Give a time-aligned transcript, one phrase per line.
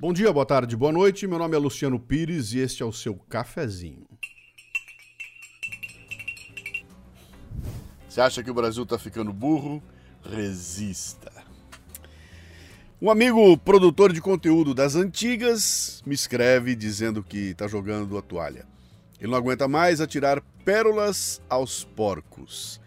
[0.00, 1.26] Bom dia, boa tarde, boa noite.
[1.26, 4.06] Meu nome é Luciano Pires e este é o seu cafezinho.
[8.08, 9.82] Você acha que o Brasil está ficando burro?
[10.24, 11.30] Resista.
[12.98, 18.66] Um amigo produtor de conteúdo das antigas me escreve dizendo que está jogando a toalha.
[19.20, 22.80] Ele não aguenta mais atirar pérolas aos porcos.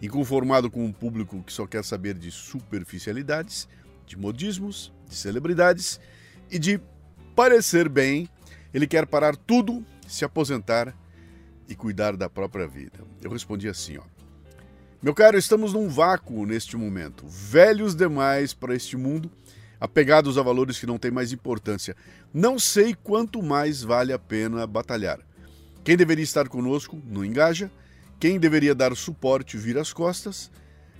[0.00, 3.68] Inconformado com um público que só quer saber de superficialidades,
[4.06, 6.00] de modismos, de celebridades
[6.50, 6.80] e de
[7.34, 8.28] parecer bem,
[8.72, 10.94] ele quer parar tudo, se aposentar
[11.68, 12.98] e cuidar da própria vida.
[13.22, 14.02] Eu respondi assim, ó.
[15.02, 19.30] Meu caro, estamos num vácuo neste momento, velhos demais para este mundo,
[19.78, 21.94] apegados a valores que não têm mais importância.
[22.32, 25.20] Não sei quanto mais vale a pena batalhar.
[25.84, 27.70] Quem deveria estar conosco não engaja,
[28.18, 30.50] quem deveria dar suporte vira as costas.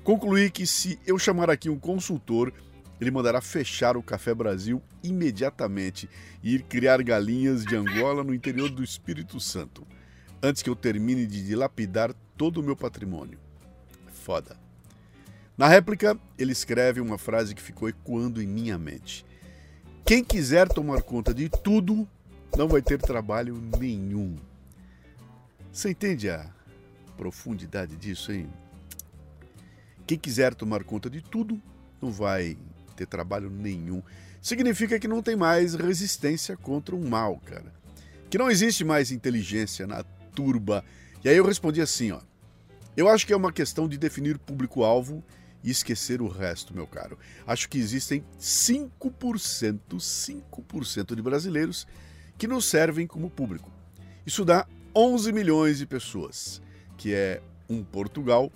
[0.02, 2.52] Concluí que se eu chamar aqui um consultor,
[3.01, 6.09] ele mandará fechar o Café Brasil imediatamente
[6.43, 9.87] e ir criar galinhas de Angola no interior do Espírito Santo,
[10.43, 13.38] antes que eu termine de dilapidar todo o meu patrimônio.
[14.13, 14.57] Foda.
[15.57, 19.24] Na réplica, ele escreve uma frase que ficou ecoando em minha mente.
[20.05, 22.09] Quem quiser tomar conta de tudo
[22.57, 24.37] não vai ter trabalho nenhum.
[25.73, 26.46] Você entende a
[27.16, 28.49] profundidade disso, hein?
[30.07, 31.61] Quem quiser tomar conta de tudo
[32.01, 32.59] não vai
[32.95, 34.02] ter trabalho nenhum.
[34.40, 37.73] Significa que não tem mais resistência contra o mal, cara.
[38.30, 40.02] Que não existe mais inteligência na
[40.34, 40.84] turba.
[41.24, 42.20] E aí eu respondi assim, ó.
[42.96, 45.24] Eu acho que é uma questão de definir público-alvo
[45.65, 47.18] e esquecer o resto, meu caro.
[47.46, 51.87] Acho que existem 5%, 5% de brasileiros
[52.37, 53.70] que nos servem como público.
[54.26, 56.62] Isso dá 11 milhões de pessoas,
[56.96, 58.52] que é um Portugal,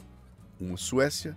[0.61, 1.37] uma Suécia,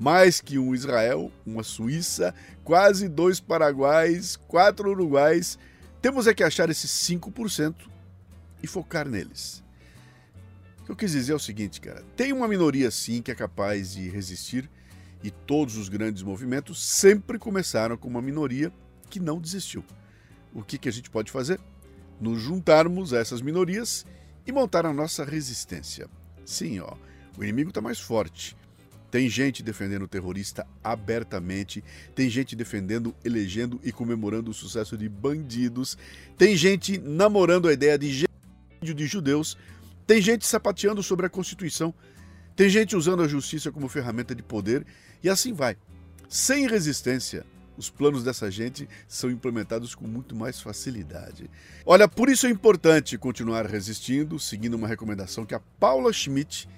[0.00, 2.34] mais que um Israel, uma Suíça,
[2.64, 5.58] quase dois Paraguais, quatro Uruguais.
[6.00, 7.74] Temos é que achar esses 5%
[8.62, 9.62] e focar neles.
[10.80, 13.34] O que eu quis dizer é o seguinte, cara: tem uma minoria sim que é
[13.34, 14.70] capaz de resistir,
[15.22, 18.72] e todos os grandes movimentos sempre começaram com uma minoria
[19.10, 19.84] que não desistiu.
[20.54, 21.60] O que, que a gente pode fazer?
[22.18, 24.06] Nos juntarmos a essas minorias
[24.46, 26.08] e montar a nossa resistência.
[26.42, 26.94] Sim, ó,
[27.36, 28.56] o inimigo está mais forte.
[29.10, 31.82] Tem gente defendendo o terrorista abertamente,
[32.14, 35.98] tem gente defendendo, elegendo e comemorando o sucesso de bandidos,
[36.38, 39.58] tem gente namorando a ideia de genocídio de judeus,
[40.06, 41.92] tem gente sapateando sobre a Constituição,
[42.54, 44.86] tem gente usando a justiça como ferramenta de poder
[45.22, 45.76] e assim vai.
[46.28, 47.44] Sem resistência,
[47.76, 51.50] os planos dessa gente são implementados com muito mais facilidade.
[51.84, 56.68] Olha, por isso é importante continuar resistindo, seguindo uma recomendação que a Paula Schmidt,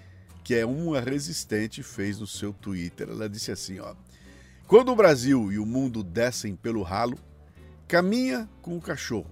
[0.43, 3.09] que é uma resistente, fez no seu Twitter.
[3.09, 3.95] Ela disse assim, ó:
[4.67, 7.19] Quando o Brasil e o mundo descem pelo ralo,
[7.87, 9.31] caminha com o cachorro,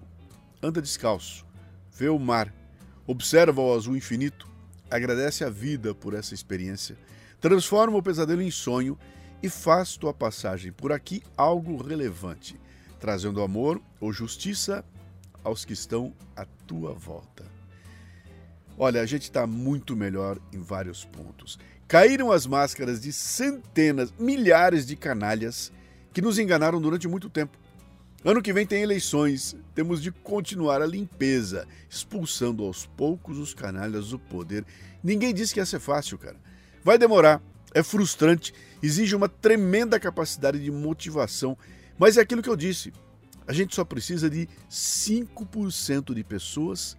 [0.62, 1.46] anda descalço,
[1.92, 2.54] vê o mar,
[3.06, 4.48] observa o azul infinito,
[4.90, 6.96] agradece a vida por essa experiência,
[7.40, 8.98] transforma o pesadelo em sonho
[9.42, 12.60] e faz tua passagem por aqui algo relevante,
[12.98, 14.84] trazendo amor ou justiça
[15.42, 17.59] aos que estão à tua volta.
[18.82, 21.58] Olha, a gente está muito melhor em vários pontos.
[21.86, 25.70] Caíram as máscaras de centenas, milhares de canalhas
[26.14, 27.58] que nos enganaram durante muito tempo.
[28.24, 34.08] Ano que vem tem eleições, temos de continuar a limpeza, expulsando aos poucos os canalhas
[34.08, 34.64] do poder.
[35.04, 36.40] Ninguém disse que ia ser fácil, cara.
[36.82, 37.42] Vai demorar,
[37.74, 41.54] é frustrante, exige uma tremenda capacidade de motivação,
[41.98, 42.94] mas é aquilo que eu disse.
[43.46, 46.96] A gente só precisa de 5% de pessoas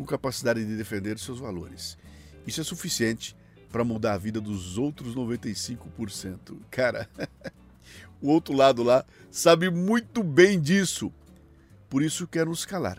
[0.00, 1.98] com capacidade de defender seus valores.
[2.46, 3.36] Isso é suficiente
[3.70, 6.56] para mudar a vida dos outros 95%.
[6.70, 7.06] Cara,
[8.20, 11.12] o outro lado lá sabe muito bem disso.
[11.90, 12.98] Por isso quer nos calar.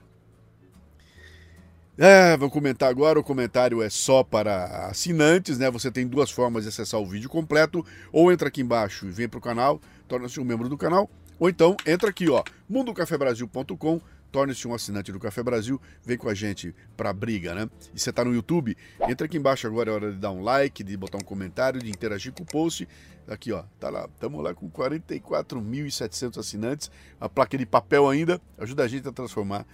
[1.97, 3.19] É, vou comentar agora.
[3.19, 5.71] O comentário é só para assinantes, né?
[5.71, 7.83] Você tem duas formas de acessar o vídeo completo.
[8.11, 11.09] Ou entra aqui embaixo e vem para o canal, torna-se um membro do canal.
[11.39, 13.99] Ou então entra aqui, ó, mundocafebrasil.com,
[14.31, 17.69] torne-se um assinante do Café Brasil, vem com a gente para a briga, né?
[17.93, 20.83] E você está no YouTube, entra aqui embaixo agora, é hora de dar um like,
[20.83, 22.87] de botar um comentário, de interagir com o post.
[23.27, 28.83] Aqui, ó, tá lá, estamos lá com 44.700 assinantes, a placa de papel ainda, ajuda
[28.83, 29.65] a gente a transformar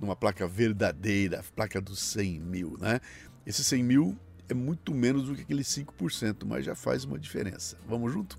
[0.00, 3.00] numa placa verdadeira, placa dos 100 mil, né?
[3.46, 4.18] Esse 100 mil
[4.48, 7.76] é muito menos do que aquele 5%, mas já faz uma diferença.
[7.86, 8.38] Vamos junto?